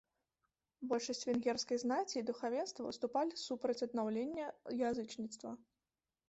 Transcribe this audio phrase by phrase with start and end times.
[0.93, 4.47] Большасць венгерскай знаці і духавенства выступалі супраць аднаўлення
[4.91, 5.51] язычніцтва.